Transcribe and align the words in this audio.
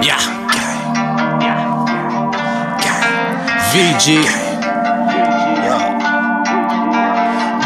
Yeah. 0.00 0.18
VG. 3.72 4.24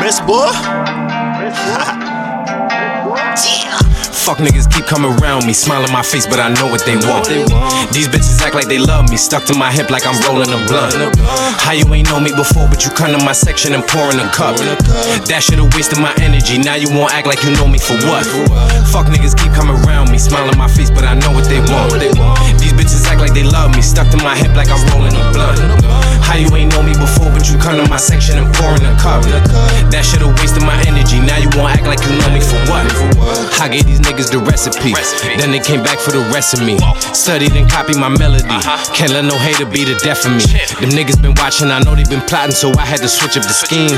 Miss 0.01 0.21
boy. 0.21 2.12
Fuck 4.22 4.38
niggas 4.38 4.71
keep 4.71 4.87
coming 4.87 5.11
around 5.18 5.46
me, 5.46 5.52
smiling 5.52 5.91
my 5.91 6.02
face, 6.02 6.30
but 6.30 6.38
I 6.38 6.46
know 6.55 6.70
what 6.70 6.86
they 6.86 6.95
want. 6.95 7.27
These 7.91 8.07
bitches 8.07 8.38
act 8.38 8.55
like 8.55 8.70
they 8.70 8.79
love 8.79 9.11
me, 9.11 9.16
stuck 9.18 9.43
to 9.50 9.55
my 9.59 9.66
hip 9.73 9.91
like 9.91 10.06
I'm 10.06 10.14
rolling 10.23 10.46
a 10.46 10.62
blunt. 10.70 10.95
How 11.59 11.75
you 11.75 11.82
ain't 11.91 12.06
know 12.06 12.20
me 12.23 12.30
before, 12.30 12.70
but 12.70 12.87
you 12.87 12.95
come 12.95 13.11
to 13.11 13.19
my 13.27 13.34
section 13.34 13.74
and 13.74 13.82
pouring 13.82 14.23
a 14.23 14.30
cup. 14.30 14.62
That 15.27 15.43
should've 15.43 15.74
wasted 15.74 15.98
my 15.98 16.14
energy, 16.23 16.55
now 16.62 16.79
you 16.79 16.87
won't 16.95 17.11
act 17.11 17.27
like 17.27 17.43
you 17.43 17.50
know 17.59 17.66
me 17.66 17.82
for 17.82 17.98
what? 18.06 18.23
Fuck 18.95 19.11
niggas 19.11 19.34
keep 19.34 19.50
coming 19.59 19.74
around 19.82 20.14
me, 20.14 20.23
smiling 20.23 20.54
my 20.54 20.70
face, 20.70 20.91
but 20.95 21.02
I 21.02 21.19
know 21.19 21.34
what 21.34 21.50
they 21.50 21.59
want. 21.59 21.91
These 22.62 22.78
bitches 22.78 23.02
act 23.11 23.19
like 23.19 23.34
they 23.34 23.42
love 23.42 23.75
me, 23.75 23.83
stuck 23.83 24.06
to 24.14 24.19
my 24.23 24.39
hip 24.39 24.55
like 24.55 24.70
I'm 24.70 24.78
rolling 24.95 25.19
a 25.19 25.25
blunt. 25.34 25.59
How 26.23 26.39
you 26.39 26.47
ain't 26.55 26.70
know 26.70 26.86
me 26.86 26.95
before, 26.95 27.34
but 27.34 27.50
you 27.50 27.59
come 27.59 27.75
to 27.75 27.91
my 27.91 27.98
section 27.98 28.39
and 28.39 28.47
pouring 28.55 28.86
a 28.86 28.95
cup. 29.02 29.27
That 29.91 30.06
should've 30.06 30.30
wasted 30.39 30.62
my 30.62 30.78
energy, 30.86 31.19
now 31.19 31.42
you 31.42 31.50
won't 31.59 31.72
I 33.62 33.69
gave 33.71 33.87
these 33.87 34.02
niggas 34.02 34.27
the 34.27 34.43
recipe, 34.43 34.91
then 35.39 35.55
they 35.55 35.62
came 35.62 35.87
back 35.87 36.03
for 36.03 36.11
the 36.11 36.19
rest 36.34 36.51
of 36.51 36.66
me. 36.66 36.83
Studied 37.15 37.55
and 37.55 37.70
copied 37.70 37.95
my 37.95 38.11
melody, 38.11 38.51
can't 38.91 39.15
let 39.15 39.23
no 39.23 39.39
hater 39.39 39.62
be 39.62 39.87
the 39.87 39.95
death 40.03 40.27
of 40.27 40.34
me. 40.34 40.43
Them 40.83 40.91
niggas 40.91 41.23
been 41.23 41.30
watching, 41.39 41.70
I 41.70 41.79
know 41.79 41.95
they 41.95 42.03
been 42.03 42.27
plotting, 42.27 42.59
so 42.59 42.75
I 42.75 42.83
had 42.83 42.98
to 43.06 43.09
switch 43.09 43.39
up 43.39 43.47
the 43.47 43.55
scheme. 43.55 43.95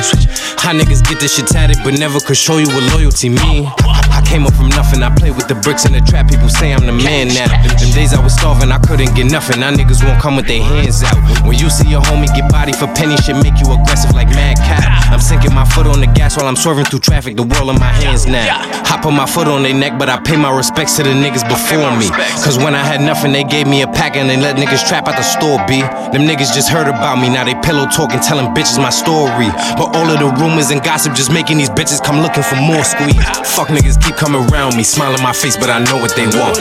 How 0.61 0.77
niggas 0.77 1.01
get 1.09 1.17
this 1.17 1.41
shit 1.41 1.49
tatted, 1.49 1.81
but 1.81 1.97
never 1.97 2.21
could 2.21 2.37
show 2.37 2.61
you 2.61 2.69
what 2.77 2.85
loyalty 2.93 3.33
mean. 3.33 3.65
I 4.13 4.21
came 4.29 4.45
up 4.45 4.53
from 4.53 4.69
nothing, 4.69 5.01
I 5.01 5.09
played 5.09 5.33
with 5.33 5.49
the 5.49 5.57
bricks 5.57 5.89
in 5.89 5.97
the 5.97 6.05
trap, 6.05 6.29
people 6.29 6.53
say 6.53 6.77
I'm 6.77 6.85
the 6.85 6.93
man 6.93 7.33
now. 7.33 7.49
Them, 7.49 7.73
them 7.73 7.91
days 7.97 8.13
I 8.13 8.21
was 8.21 8.37
starving, 8.37 8.69
I 8.69 8.77
couldn't 8.85 9.17
get 9.17 9.33
nothing, 9.33 9.65
now 9.65 9.73
niggas 9.73 10.05
won't 10.05 10.21
come 10.21 10.37
with 10.37 10.45
their 10.45 10.61
hands 10.61 11.01
out. 11.01 11.17
When 11.49 11.57
you 11.57 11.73
see 11.73 11.89
your 11.89 12.05
homie 12.05 12.29
get 12.37 12.53
body 12.53 12.77
for 12.77 12.85
penny, 12.93 13.17
shit 13.17 13.41
make 13.41 13.57
you 13.65 13.73
aggressive 13.73 14.13
like 14.13 14.29
mad 14.37 14.61
cat. 14.61 15.09
I'm 15.09 15.25
sinking 15.25 15.57
my 15.57 15.65
foot 15.65 15.89
on 15.89 16.05
the 16.05 16.11
gas 16.13 16.37
while 16.37 16.53
I'm 16.53 16.57
swerving 16.57 16.85
through 16.85 17.01
traffic, 17.01 17.41
the 17.41 17.49
world 17.49 17.73
in 17.73 17.81
my 17.81 17.93
hands 18.05 18.29
now. 18.29 18.61
I 18.93 19.01
put 19.01 19.17
my 19.17 19.25
foot 19.25 19.49
on 19.49 19.54
their 19.63 19.75
neck, 19.75 19.99
but 19.99 20.09
I 20.09 20.19
pay 20.21 20.37
my 20.37 20.55
respects 20.55 20.97
to 20.97 21.03
the 21.03 21.11
niggas 21.11 21.47
before 21.49 21.91
me. 21.97 22.09
Cause 22.43 22.59
when 22.59 22.75
I 22.75 22.83
had 22.83 23.01
nothing, 23.01 23.33
they 23.33 23.45
gave 23.45 23.67
me 23.67 23.83
a 23.83 23.87
pack 23.87 24.17
and 24.17 24.29
they 24.29 24.37
let 24.37 24.57
niggas 24.57 24.87
trap 24.89 25.09
out 25.09 25.17
the 25.17 25.23
store, 25.23 25.59
B. 25.69 25.81
Them 26.13 26.27
niggas 26.27 26.55
just 26.55 26.69
heard 26.69 26.89
about 26.89 27.19
me, 27.19 27.29
now 27.29 27.45
they 27.45 27.55
pillow 27.61 27.87
talking, 27.87 28.21
telling 28.21 28.53
bitches 28.55 28.81
my 28.81 28.91
story. 28.91 29.49
But 29.77 29.95
all 29.97 30.09
of 30.09 30.19
the 30.19 30.31
rumors 30.43 30.71
and 30.71 30.83
gossip 30.83 31.15
just 31.15 31.33
making 31.33 31.59
these 31.59 31.71
bitches 31.71 32.03
come 32.03 32.21
looking 32.21 32.43
for 32.43 32.57
more 32.57 32.85
squeeze. 32.85 33.21
Fuck 33.55 33.69
niggas 33.69 34.01
keep 34.03 34.17
coming 34.17 34.43
around 34.51 34.77
me, 34.77 34.83
smiling 34.83 35.23
my 35.23 35.33
face, 35.33 35.57
but 35.57 35.71
I 35.71 35.79
know 35.85 35.97
what 35.99 36.15
they 36.17 36.27
want. 36.27 36.59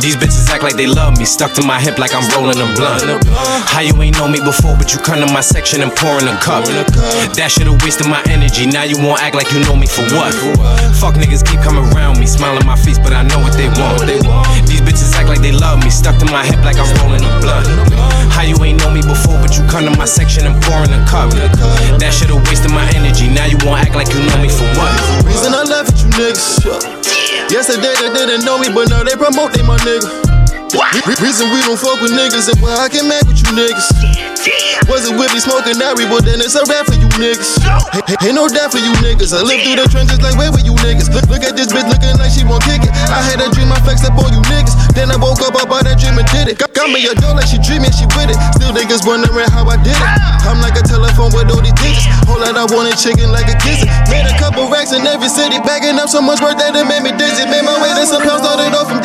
These 0.00 0.16
bitches 0.16 0.48
act 0.48 0.62
like 0.62 0.76
they 0.76 0.86
love 0.86 1.18
me, 1.18 1.24
stuck 1.24 1.52
to 1.54 1.62
my 1.62 1.80
hip 1.80 1.98
like 1.98 2.14
I'm 2.14 2.24
rolling 2.34 2.58
a 2.58 2.68
blunt. 2.74 3.24
How 3.68 3.80
you 3.80 3.94
ain't 4.02 4.16
know 4.18 4.28
me 4.28 4.40
before, 4.40 4.76
but 4.76 4.92
you 4.92 4.98
come 5.00 5.20
to 5.20 5.32
my 5.32 5.40
section 5.40 5.82
and 5.82 5.92
pouring 5.92 6.28
a 6.28 6.36
cup. 6.40 6.64
That 7.36 7.50
should've 7.50 7.80
wasted 7.82 8.08
my 8.08 8.22
energy, 8.28 8.66
now 8.66 8.82
you 8.84 8.96
won't 8.98 9.20
act 9.22 9.34
like 9.34 9.50
you 9.52 9.60
know 9.64 9.76
me 9.76 9.86
for 9.86 10.02
what? 10.14 10.32
Fuck 11.00 11.14
niggas 11.14 11.44
keep 11.44 11.60
coming 11.60 11.84
around 11.92 12.18
me, 12.18 12.21
smiling 12.26 12.66
my 12.66 12.76
face, 12.76 12.98
but 12.98 13.12
I 13.12 13.22
know 13.22 13.38
what 13.38 13.56
they 13.56 13.68
want. 13.78 14.06
They 14.06 14.20
want. 14.22 14.46
These 14.66 14.80
bitches 14.80 15.12
act 15.14 15.28
like 15.28 15.40
they 15.40 15.52
love 15.52 15.82
me, 15.82 15.90
stuck 15.90 16.18
to 16.18 16.26
my 16.26 16.44
hip 16.44 16.62
like 16.64 16.76
I'm 16.76 16.88
rolling 17.00 17.24
a 17.24 17.32
blunt. 17.40 17.66
How 18.32 18.42
you 18.42 18.56
ain't 18.64 18.80
know 18.80 18.90
me 18.90 19.02
before, 19.02 19.38
but 19.40 19.56
you 19.56 19.62
come 19.66 19.84
to 19.84 19.94
my 19.96 20.06
section 20.06 20.46
and 20.46 20.56
pouring 20.62 20.92
a 20.92 21.00
cup. 21.06 21.30
That 21.98 22.12
should've 22.14 22.42
wasted 22.48 22.70
my 22.70 22.86
energy, 22.94 23.28
now 23.28 23.46
you 23.46 23.58
won't 23.66 23.82
act 23.82 23.94
like 23.94 24.08
you 24.14 24.20
know 24.22 24.38
me 24.38 24.48
for 24.48 24.68
what? 24.78 24.92
Reason 25.26 25.52
I 25.52 25.62
left 25.66 25.98
you 26.00 26.08
niggas. 26.14 26.62
Yesterday 27.50 27.94
they 28.00 28.10
didn't 28.14 28.44
know 28.44 28.58
me, 28.58 28.68
but 28.72 28.88
now 28.88 29.02
they 29.02 29.16
promote 29.16 29.52
they 29.52 29.62
my 29.62 29.76
nigga. 29.82 30.21
Re- 30.72 31.20
reason 31.20 31.52
we 31.52 31.60
don't 31.68 31.76
fuck 31.76 32.00
with 32.00 32.16
niggas 32.16 32.48
and 32.48 32.56
why 32.64 32.72
I 32.72 32.88
get 32.88 33.04
mad 33.04 33.28
with 33.28 33.36
you 33.44 33.52
niggas. 33.52 33.92
Wasn't 34.88 35.20
with 35.20 35.28
me 35.36 35.40
smoking 35.44 35.76
Ari, 35.76 36.08
but 36.08 36.24
then 36.24 36.40
it's 36.40 36.56
a 36.56 36.64
rap 36.64 36.88
for 36.88 36.96
you 36.96 37.12
niggas. 37.20 37.60
Ain't, 37.92 38.32
ain't 38.32 38.36
no 38.36 38.48
doubt 38.48 38.72
for 38.72 38.80
you 38.80 38.92
niggas. 39.04 39.36
I 39.36 39.44
lived 39.44 39.68
through 39.68 39.84
the 39.84 39.86
trenches 39.92 40.24
like 40.24 40.32
where 40.40 40.48
were 40.48 40.64
you 40.64 40.72
niggas? 40.80 41.12
Look, 41.12 41.28
look 41.28 41.44
at 41.44 41.60
this 41.60 41.68
bitch 41.68 41.84
looking 41.92 42.16
like 42.16 42.32
she 42.32 42.48
won't 42.48 42.64
kick 42.64 42.80
it. 42.88 42.92
I 43.12 43.20
had 43.20 43.44
a 43.44 43.52
dream, 43.52 43.68
I 43.68 43.78
flexed 43.84 44.08
up 44.08 44.16
on 44.16 44.32
you 44.32 44.40
niggas. 44.48 44.72
Then 44.96 45.12
I 45.12 45.20
woke 45.20 45.44
up, 45.44 45.52
I 45.60 45.68
bought 45.68 45.84
that 45.84 46.00
dream 46.00 46.16
and 46.16 46.28
did 46.32 46.48
it. 46.48 46.56
Got, 46.56 46.72
me 46.88 47.04
a 47.04 47.14
dough 47.14 47.36
like 47.36 47.46
she 47.46 47.60
dreaming, 47.60 47.92
she 47.92 48.08
with 48.16 48.32
it. 48.32 48.38
Still 48.56 48.72
niggas 48.72 49.04
wondering 49.04 49.52
how 49.52 49.68
I 49.68 49.76
did 49.76 49.94
it. 49.94 50.10
I'm 50.48 50.58
like 50.64 50.80
a 50.80 50.82
telephone 50.82 51.36
with 51.36 51.52
all 51.52 51.60
these 51.60 51.76
digits. 51.84 52.08
Whole 52.24 52.40
lot 52.40 52.56
I 52.56 52.64
wanted 52.72 52.96
chicken 52.96 53.28
like 53.28 53.46
a 53.52 53.56
kissing. 53.60 53.92
Made 54.08 54.24
a 54.24 54.34
couple 54.40 54.66
racks 54.72 54.96
in 54.96 55.04
every 55.04 55.28
city, 55.28 55.60
bagging 55.62 56.00
up 56.00 56.08
so 56.08 56.24
much 56.24 56.40
work 56.40 56.56
that 56.58 56.74
it 56.74 56.88
made 56.88 57.04
me 57.04 57.12
dizzy. 57.14 57.44
Made 57.46 57.62
my 57.62 57.76
way 57.78 57.92
to 57.92 58.08
some 58.08 58.24
pounds, 58.24 58.40
started 58.40 58.72
off 58.72 58.88
from. 58.88 59.02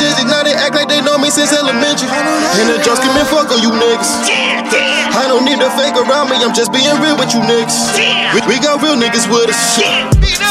Since 1.38 1.54
elementary. 1.54 2.10
And 2.10 2.66
the 2.66 2.82
give 2.82 3.14
me 3.14 3.22
fuck 3.30 3.54
on 3.54 3.62
you 3.62 3.70
niggas. 3.70 4.26
I 5.14 5.30
don't 5.30 5.46
need 5.46 5.62
to 5.62 5.70
fake 5.78 5.94
around 5.94 6.34
me, 6.34 6.42
I'm 6.42 6.54
just 6.54 6.74
being 6.74 6.90
real 6.98 7.14
with 7.14 7.34
you 7.34 7.42
niggas. 7.46 7.94
We, 8.34 8.42
we 8.50 8.56
got 8.58 8.82
real 8.82 8.98
niggas 8.98 9.30
with 9.30 9.54
us. 9.54 9.78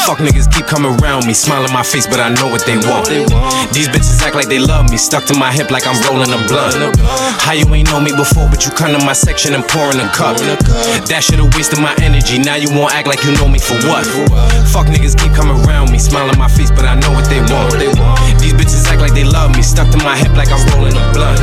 Fuck 0.07 0.23
niggas 0.23 0.47
keep 0.55 0.67
coming 0.67 0.95
around 1.03 1.27
me, 1.27 1.35
smiling 1.35 1.73
my 1.75 1.83
face, 1.83 2.07
but 2.07 2.23
I 2.23 2.31
know 2.31 2.47
what 2.47 2.63
they 2.63 2.79
want. 2.87 3.11
These 3.75 3.91
bitches 3.91 4.23
act 4.23 4.39
like 4.39 4.47
they 4.47 4.63
love 4.63 4.89
me, 4.89 4.97
stuck 4.97 5.27
to 5.27 5.35
my 5.35 5.51
hip 5.51 5.71
like 5.75 5.87
I'm 5.87 5.99
rolling 6.07 6.31
a 6.31 6.39
blunt. 6.47 6.95
How 7.43 7.53
you 7.53 7.67
ain't 7.75 7.91
know 7.91 7.99
me 7.99 8.15
before, 8.15 8.47
but 8.47 8.63
you 8.65 8.71
come 8.71 8.95
to 8.95 9.03
my 9.05 9.13
section 9.13 9.55
and 9.59 9.67
pouring 9.67 9.99
a 9.99 10.07
cup. 10.15 10.39
That 11.11 11.27
should've 11.27 11.51
wasted 11.59 11.83
my 11.83 11.95
energy, 11.99 12.39
now 12.39 12.55
you 12.55 12.71
won't 12.71 12.95
act 12.95 13.11
like 13.11 13.27
you 13.27 13.35
know 13.35 13.51
me 13.51 13.59
for 13.59 13.75
what? 13.91 14.07
Fuck 14.71 14.87
niggas 14.87 15.19
keep 15.19 15.35
coming 15.35 15.59
around 15.67 15.91
me, 15.91 15.99
smiling 15.99 16.39
my 16.39 16.49
face, 16.49 16.71
but 16.71 16.87
I 16.87 16.95
know 16.95 17.11
what 17.11 17.27
they 17.27 17.43
want. 17.51 17.75
Act 18.97 19.03
like 19.03 19.13
they 19.13 19.25
love 19.25 19.55
me, 19.55 19.61
stuck 19.61 19.91
to 19.93 19.99
my 19.99 20.17
hip 20.17 20.33
like 20.41 20.49
I'm 20.49 20.65
rolling 20.73 20.97
a 20.97 21.13
blunt. 21.13 21.39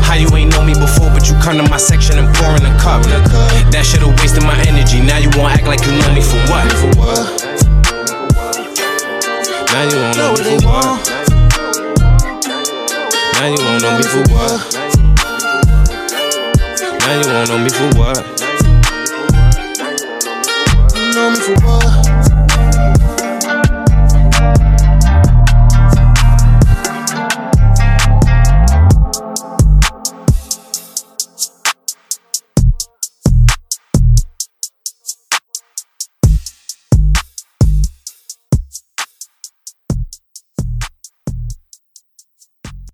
How 0.00 0.14
you 0.14 0.32
ain't 0.34 0.50
know 0.50 0.64
me 0.64 0.72
before, 0.72 1.10
but 1.12 1.28
you 1.28 1.34
come 1.44 1.58
to 1.58 1.68
my 1.68 1.76
section 1.76 2.16
and 2.16 2.34
pouring 2.36 2.64
a 2.64 2.72
cup. 2.80 3.04
That 3.68 3.84
should've 3.84 4.16
wasted 4.16 4.44
my 4.44 4.56
energy, 4.64 5.04
now 5.04 5.18
you 5.18 5.28
won't 5.36 5.52
act 5.52 5.68
like 5.68 5.84
you 5.84 5.92
know 5.92 6.08
me 6.16 6.24
for 6.24 6.40
what? 6.48 6.64
Now 9.68 9.84
you 9.84 10.00
won't 10.00 10.16
know 10.16 10.32
me 10.32 10.40
for 10.40 10.64
what? 10.64 11.04
Now 13.36 13.44
you 13.52 13.60
won't 13.60 13.84
know 13.84 13.92
me 13.92 14.04
for 14.08 14.24
what? 14.32 14.56
Now 17.04 17.12
you 17.12 17.28
won't? 17.28 17.48
Know 17.50 17.58
me 17.60 17.68
for 17.68 17.92
what? 17.98 18.35